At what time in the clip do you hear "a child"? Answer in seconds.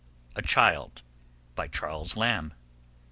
0.35-1.03